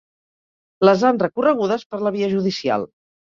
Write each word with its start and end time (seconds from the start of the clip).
Les 0.89 1.03
han 1.09 1.19
recorregudes 1.23 1.85
per 1.93 2.01
la 2.07 2.13
via 2.17 2.31
judicial. 2.33 2.89